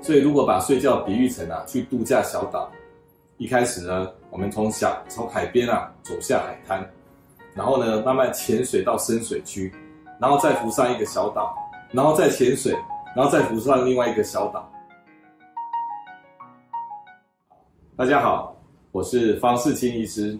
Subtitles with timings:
[0.00, 2.70] 所以如果把睡觉比喻成啊去度假小岛，
[3.36, 6.88] 一开始呢，我们从小从海边啊走下海滩，
[7.54, 9.72] 然后呢慢慢潜水到深水区，
[10.18, 11.54] 然后再浮上一个小岛，
[11.92, 12.72] 然后再潜水，
[13.14, 14.70] 然后再浮上另外一个小岛。
[17.96, 18.56] 大家好，
[18.92, 20.38] 我是方世清医师，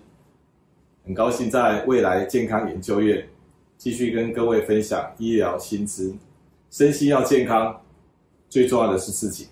[1.04, 3.28] 很高兴在未来健康研究院
[3.76, 6.14] 继续跟各位分享医疗新知。
[6.70, 7.78] 身心要健康，
[8.48, 9.48] 最重要的是自己，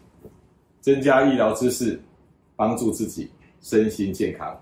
[0.80, 2.00] 增加医疗知识，
[2.54, 4.59] 帮助自己身心健康。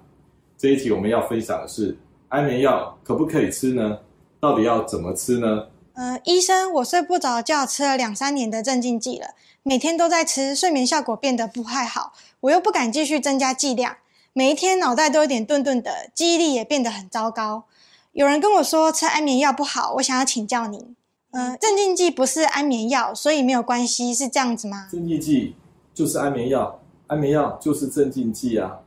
[0.56, 1.96] 这一集我们要分享的是
[2.28, 3.98] 安眠药可不可以吃呢？
[4.40, 5.68] 到底要怎么吃呢？
[5.94, 9.28] 呃，医生，我睡不着觉，吃了两三年的镇静剂了，
[9.62, 13.98] 每天都在吃，睡眠效果变得不太好，我又不敢继续增加剂量，
[14.32, 17.64] 每一天脑袋都有点钝钝的，记忆力也变得很糟糕。
[18.12, 20.96] 有人跟我说吃安眠药不好，我想要请教您，
[21.34, 24.86] 呃，镇静剂不是安眠药，所以没有关系，是这样子吗？
[24.88, 25.56] 镇静剂
[25.92, 28.78] 就是安眠药，安眠药就是镇静剂啊。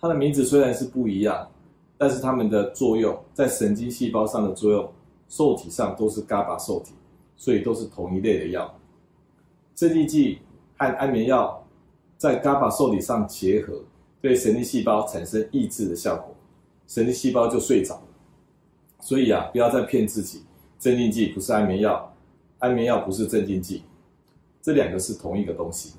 [0.00, 1.48] 它的名字虽然是不一样，
[1.96, 4.92] 但是它们的作用在神经细胞上的作用。
[5.28, 6.90] 受体上都是 GABA 受体，
[7.36, 8.74] 所以都是同一类的药。
[9.76, 10.40] 镇静剂
[10.76, 11.64] 和安眠药
[12.18, 13.80] 在 GABA 受体上结合，
[14.20, 16.34] 对神经细胞产生抑制的效果，
[16.88, 18.02] 神经细胞就睡着了。
[18.98, 20.42] 所以啊，不要再骗自己，
[20.80, 22.10] 镇静剂不是安眠药，
[22.58, 23.84] 安眠药不是镇静剂，
[24.62, 25.92] 这两个是同一个东西，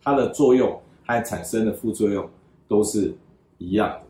[0.00, 2.30] 它的作用和产生的副作用
[2.68, 3.16] 都是
[3.58, 4.02] 一样的。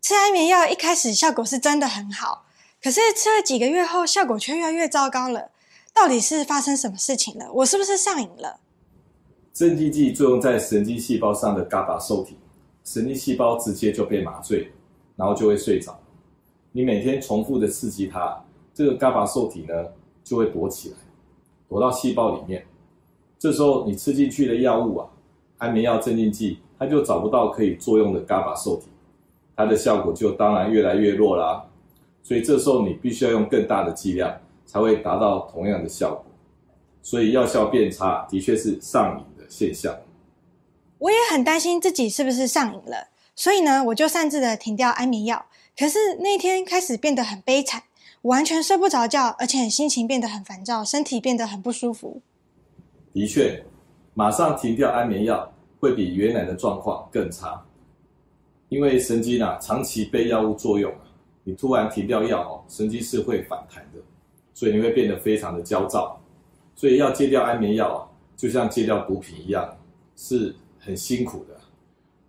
[0.00, 2.46] 吃安眠药一开始效果是真的很好。
[2.80, 5.50] 可是吃了几个月后，效果却越来越糟糕了。
[5.92, 7.50] 到底是发生什么事情了？
[7.54, 8.60] 我是不是上瘾了？
[9.52, 12.36] 镇静剂作用在神经细胞上的 GABA 受体，
[12.84, 14.70] 神经细胞直接就被麻醉，
[15.16, 15.98] 然后就会睡着。
[16.72, 18.43] 你每天重复的刺激它，
[18.74, 19.74] 这个 GABA 受体呢
[20.22, 20.96] 就会躲起来，
[21.68, 22.66] 躲到细胞里面。
[23.38, 25.08] 这时候你吃进去的药物啊，
[25.58, 28.88] 安眠药、镇静剂，它就找不到可以作用的 GABA 受体，
[29.56, 31.64] 它的效果就当然越来越弱啦。
[32.22, 34.34] 所以这时候你必须要用更大的剂量，
[34.66, 36.24] 才会达到同样的效果。
[37.02, 39.94] 所以药效变差，的确是上瘾的现象。
[40.98, 45.44] 我也很担心自己是不是上瘾了，所以呢，我就擅自的停掉安眠药。
[45.78, 47.82] 可是那天开始变得很悲惨，
[48.24, 52.22] 完全睡不着觉，而且心情变得很烦躁，身体变得很不舒服。
[53.12, 53.62] 的确，
[54.14, 57.62] 马上停掉安眠药会比原来的状况更差，
[58.70, 60.90] 因为神经啊长期被药物作用。
[61.46, 64.00] 你突然停掉药哦，神经是会反弹的，
[64.54, 66.18] 所以你会变得非常的焦躁。
[66.74, 69.76] 所以要戒掉安眠药啊，就像戒掉毒品一样，
[70.16, 71.54] 是很辛苦的。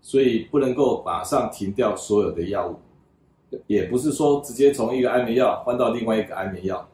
[0.02, 2.76] 所以不能够马上停掉所有的药物，
[3.68, 6.88] 也不是说直接从一个安眠药换到另外一个安眠药。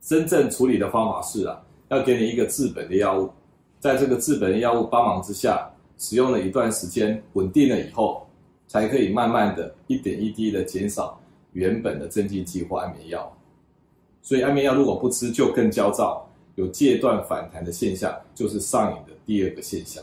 [0.00, 3.30] 真正处理的方法是啊，要给你一个治本的药物，
[3.80, 8.22] 在这个治本的药物帮忙之下，使用了一段时间，稳定了以后。
[8.66, 11.20] 才可以慢慢的一点一滴的减少
[11.52, 13.32] 原本的镇静剂或安眠药，
[14.20, 16.26] 所以安眠药如果不吃就更焦躁，
[16.56, 20.02] 有戒断反弹的现象，就是上瘾的第二个现象。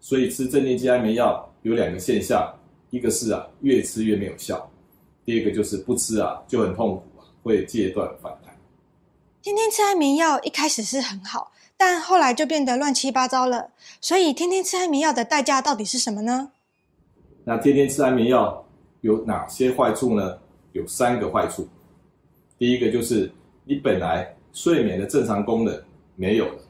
[0.00, 2.54] 所以吃镇静剂、安眠药有两个现象，
[2.94, 4.70] 一个是啊越吃越没有效，
[5.24, 8.54] 第二个就是不吃啊就很痛苦啊，会戒断反弹。
[9.42, 13.72] 天天吃安眠药一开始是很好，但后来就变得乱七八糟了。
[14.00, 16.52] 所以天天吃安眠药的代价到底是什么呢？
[17.42, 18.64] 那天天吃安眠药
[19.00, 20.38] 有哪些坏处呢？
[20.70, 21.68] 有三个坏处。
[22.56, 23.28] 第一个就是
[23.64, 25.82] 你本来睡眠的正常功能
[26.14, 26.62] 没有了，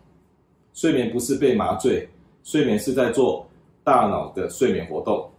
[0.73, 2.09] 睡眠不是被麻醉，
[2.43, 3.47] 睡眠是在做
[3.85, 5.31] 大脑的睡眠活动。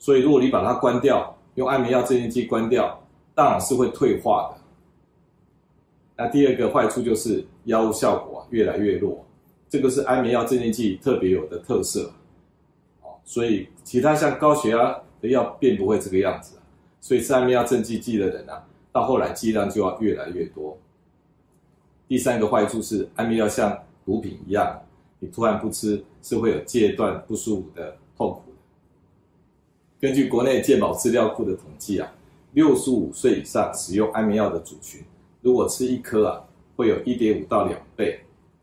[0.00, 3.00] 所以如果你把它关掉，用安眠药、镇静剂关掉，
[3.34, 4.60] 大脑是会退化的。
[6.16, 9.24] 那第二个坏处就是药物效果越来越弱，
[9.68, 12.10] 这个是安眠药、镇静剂特别有的特色。
[13.24, 16.58] 所以，其他像高血压的药并不会这个样子，
[17.00, 20.76] 所以吃安眠药、镇静剂的人啊，到后来剂量就要越来越多。
[22.08, 24.82] 第三个坏处是，安眠药像毒品一样，
[25.18, 28.49] 你突然不吃是会有戒断不舒服的痛苦。
[30.00, 32.10] 根据国内健保资料库的统计啊，
[32.54, 35.04] 六十五岁以上使用安眠药的族群，
[35.42, 36.42] 如果吃一颗啊，
[36.74, 38.14] 会有一点五到两倍；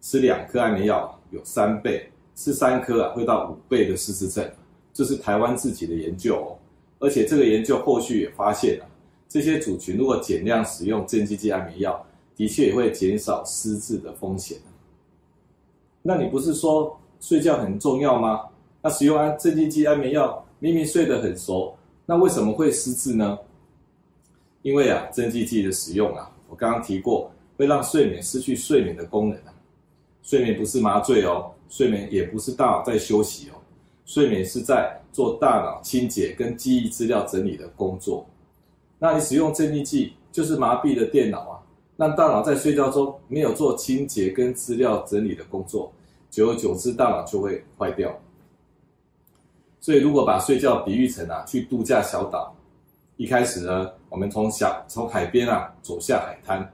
[0.01, 2.09] 吃两颗安眠药有三倍。
[2.33, 4.47] 吃三颗啊，会到五倍的失智症，
[4.93, 6.57] 这是台湾自己的研究哦。
[6.99, 8.85] 而且这个研究后续也发现啊，
[9.27, 12.05] 这些组群如果减量使用镇静剂、安眠药，
[12.35, 14.57] 的确也会减少失智的风险。
[16.03, 18.41] 那你不是说睡觉很重要吗？
[18.83, 23.37] 那使用安镇静剂、安眠药，明明睡得很熟，那为什么会失智呢？
[24.63, 29.53] 因为啊，镇静剂的使用啊，我刚刚提过，会让睡眠失去睡眠的功能啊。
[30.23, 33.53] 睡眠不是麻醉哦，睡眠也不是大脑在休息哦，
[34.05, 38.25] 睡眠是在做大脑清洁跟记忆资料整理的工作。
[38.99, 41.59] 那你使用镇静剂就是麻痹的电脑啊，
[41.95, 45.93] 让大脑在睡觉中没有做清洁跟资料整理的工作，
[46.29, 48.13] 久而久之大脑就会坏掉。
[49.79, 52.55] 所以如果把睡觉比喻成啊去度假小岛，
[53.15, 56.69] 一开始呢，我们从小从海边啊走下海滩，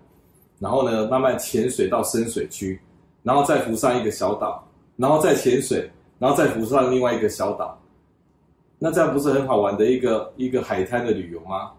[0.60, 2.80] 然后呢慢慢潜水到深水区。
[3.26, 4.62] 然后再浮上一个小岛，
[4.98, 5.90] 然后再潜水，
[6.20, 7.82] 然后再浮上另外一个小岛，
[8.78, 11.72] 那这样不是很好玩的一个一个海滩的旅游吗？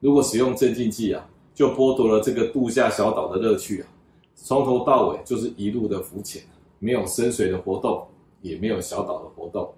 [0.00, 1.22] 如果使用镇静剂啊，
[1.54, 3.88] 就剥夺了这个度假小岛的乐趣啊，
[4.36, 6.42] 从头到尾就是一路的浮潜，
[6.78, 8.02] 没有深水的活动，
[8.40, 9.70] 也没有小岛的活动。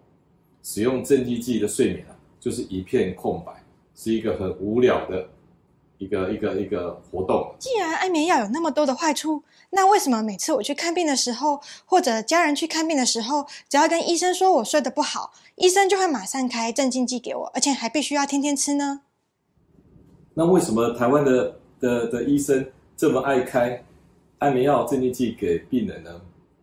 [0.63, 3.53] 使用镇静剂的睡眠啊，就是一片空白，
[3.95, 5.29] 是一个很无聊的。
[6.01, 7.53] 一个一个一个活动。
[7.59, 19.01] 既然安眠药有那么多的坏处，那为什么每次我去看病的时候，或者家人去看病的时候，只要跟医生说我睡得不好，医生就会马上开镇静剂给我，而且还必须要天天吃呢？
[20.35, 22.65] 那为什么台湾的的的医生
[22.97, 23.85] 这么爱开
[24.39, 26.21] 安眠药、镇静剂给病人呢？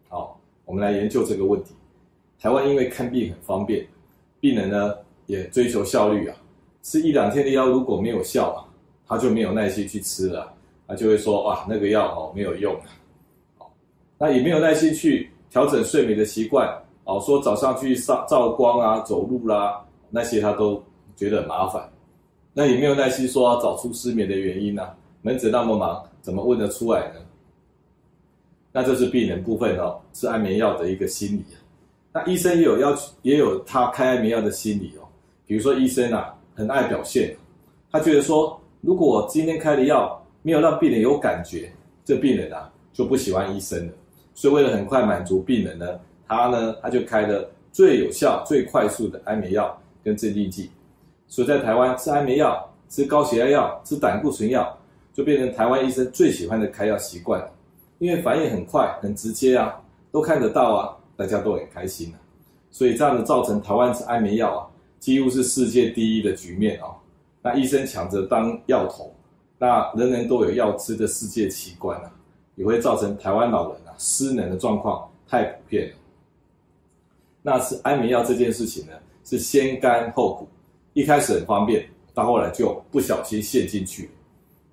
[0.08, 1.76] 好，我们来研究这个问题。
[2.40, 3.86] 台湾因为看病很方便，
[4.40, 4.94] 病人呢
[5.26, 6.36] 也追求效率啊，
[6.84, 8.66] 吃一两天的药如果没有效啊。
[9.08, 10.52] 他就没有耐心去吃了，
[10.88, 12.90] 他就会说哇，那个药哦没有用，啊，
[14.18, 16.68] 那也没有耐心去调整睡眠的习惯，
[17.04, 19.80] 哦，说早上去照照光啊、走路啦，
[20.10, 20.84] 那些他都
[21.16, 21.88] 觉得麻烦，
[22.52, 27.20] 那也没有耐心说找出失眠的原因呢、啊，门诊那么忙，怎么问得出来呢？
[28.72, 31.62] 那这是病人部分哦，吃安眠药的一个心理啊，
[32.16, 35.04] 那医生也有要求也有他开安眠药的心理哦，
[35.46, 37.36] 比如说医生啊很爱表现，
[37.92, 38.58] 他觉得说。
[38.82, 41.74] 如果我今天开的药没有让病人有感觉，
[42.06, 43.94] 这病人啊就不喜欢医生了。
[44.36, 50.70] 所以为了很快满足病人呢，他呢他就开了最有效、最快速的安眠药跟镇静剂。
[51.28, 54.78] 所以在台湾吃安眠药、吃高血压药、吃胆固醇药，
[55.16, 57.44] 就变成台湾医生最喜欢的开药习惯。
[57.98, 62.18] 因为反应很快、很直接啊，都看得到啊，大家都很开心啊。
[62.72, 64.68] 所以这样子造成台湾吃安眠药啊，
[65.00, 66.88] 几乎是世界第一的局面啊。
[67.42, 69.14] 那医生抢着当药头，
[69.58, 72.12] 那人人都有药吃的世界奇观啊，
[72.56, 75.96] 也会造成台湾老人啊失能的状况太普遍了。
[77.42, 80.48] 那吃安眠药这件事情呢，是先甘后苦，
[80.94, 84.10] 一开始很方便，到后来就不小心陷进去。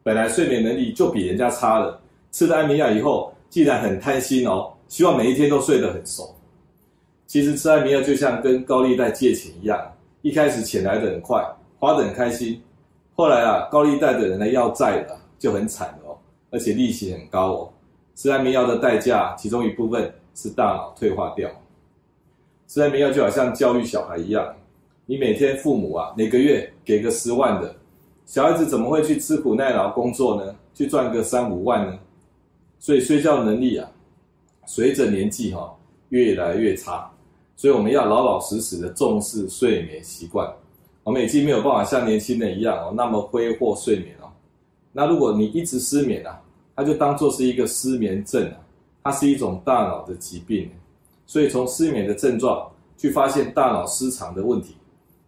[0.03, 2.01] 本来睡眠能力就比人家差了，
[2.33, 6.35] 吃了安眠药以后，既然很贪心哦，希望每一天都睡得很熟。
[7.27, 9.81] 其实吃安眠药就像跟高利贷借钱一样，
[10.21, 11.43] 一开始钱来得很快。
[11.79, 12.61] 花得很开心，
[13.15, 16.19] 后来啊，高利贷的人呢要债了，就很惨了哦，
[16.51, 17.73] 而且利息很高哦。
[18.15, 21.49] 吃安眠药的代价，其中一部分是大脑退化掉。
[22.69, 24.55] 吃安眠药就好像教育小孩一样，
[25.07, 27.75] 你每天父母啊，每个月给个十万的，
[28.27, 30.55] 小孩子怎么会去吃苦耐劳工作呢？
[30.75, 31.99] 去赚个三五万呢？
[32.79, 33.91] 所以睡觉能力啊，
[34.75, 35.71] 随着年纪哈
[36.09, 37.07] 越来越差，
[37.57, 40.51] 所以我们要老老实实的重视睡眠习惯。
[41.05, 44.33] 我们已经没有办法像年轻人一样哦，那么挥霍睡眠哦。
[44.91, 46.41] 那如果你一直失眠啊，
[46.75, 48.57] 它就当做是一个失眠症啊，
[49.05, 50.71] 它是一种大脑的疾病。
[51.27, 54.75] 所以从失眠的症状去发现大脑失常的问题，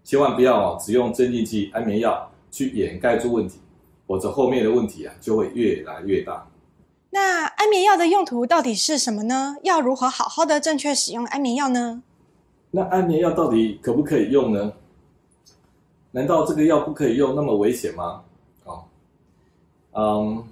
[0.04, 3.58] 千万不要哦，只用镇静剂、安眠药去掩盖住问题，
[4.06, 6.48] 否则后面的问题啊就会越来越大。
[7.14, 9.56] 那安眠药的用途到底是什么呢？
[9.62, 12.02] 要如何好好的正确使用安眠药呢？
[12.72, 14.72] 那安眠药到底可不可以用呢？
[16.10, 18.24] 难道这个药不可以用，那么危险吗？
[18.64, 18.82] 哦，
[19.92, 20.44] 嗯，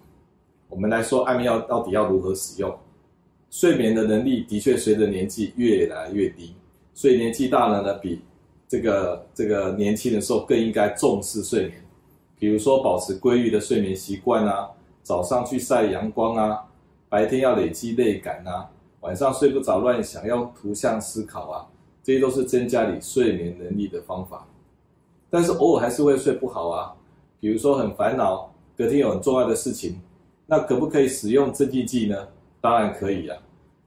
[0.68, 2.72] 我们来说安眠药到底要如何使用？
[3.50, 6.54] 睡眠的能力的确随着年纪越来越低，
[6.94, 8.22] 所以年纪大了呢，比
[8.68, 11.84] 这个这个年轻的时候更应该重视睡眠。
[12.38, 14.70] 比如说保持规律的睡眠习惯啊，
[15.02, 16.64] 早上去晒阳光啊，
[17.08, 18.68] 白天要累积泪感啊，
[19.00, 21.66] 晚上睡不着乱想要图像思考啊，
[22.02, 24.46] 这些都是增加你睡眠能力的方法。
[25.28, 26.94] 但是偶尔还是会睡不好啊，
[27.40, 30.00] 比如说很烦恼，隔天有很重要的事情，
[30.46, 32.28] 那可不可以使用镇静剂呢？
[32.60, 33.36] 当然可以啊，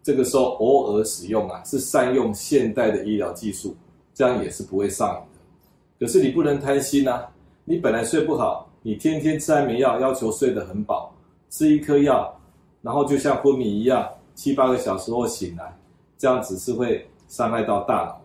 [0.04, 3.76] 这个时候偶尔使用啊，是善用现代的医疗技术，
[4.14, 6.06] 这样也是不会上瘾的。
[6.06, 7.26] 可是你不能贪心啊，
[7.64, 11.12] 你本来睡不好，你天天吃安眠药，要求睡得很饱，
[11.50, 12.39] 吃一颗药，
[12.84, 15.75] 然后就像昏迷一样，七八个小时后醒来，
[16.20, 18.22] 这样子是会伤害到大脑。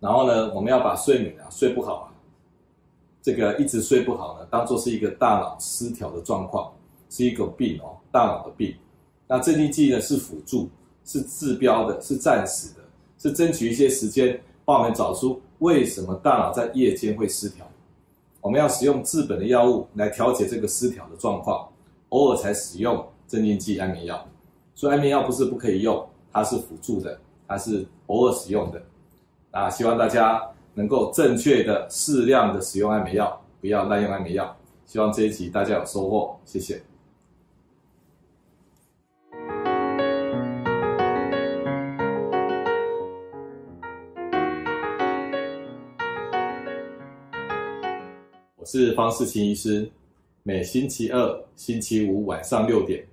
[0.00, 2.08] 然后呢，我们要把睡眠啊睡不好啊，
[3.20, 6.72] 这个一直睡不好呢，当做是一个大脑失调的状况，
[7.10, 8.74] 是一个病哦，大脑的病。
[9.28, 10.70] 那镇静剂呢是辅助，
[11.04, 12.80] 是治标的，是暂时的，
[13.18, 17.70] 是争取一些时间，帮我们找出为什么大脑在夜间会失调。
[18.42, 21.66] 我们要使用治本的药物来调节这个失调的状况，
[22.10, 24.22] 偶尔才使用镇静剂安眠药。
[24.74, 28.82] 所以安眠药不是不可以用，它是辅助的，它是偶尔使用的。
[29.52, 30.42] 啊，希望大家
[30.74, 34.56] 能够正确的、适量的使用安眠药，不要滥用安眠药。
[34.86, 36.82] 希望这一集大家有收获，谢谢。
[48.62, 49.90] 我是方世清医师，
[50.44, 53.04] 每星期二、星期五晚上六点，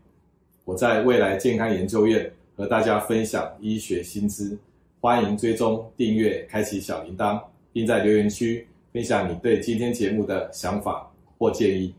[0.64, 4.56] 我在未来健康研究院和大家分享医学新知。
[5.02, 7.42] 欢迎追踪、订阅、开启小铃铛，
[7.74, 11.92] 并在留言区分享你对今天节目的想法或建议。